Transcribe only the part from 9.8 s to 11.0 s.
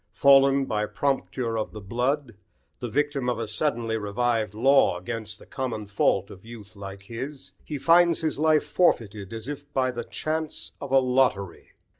the chance of a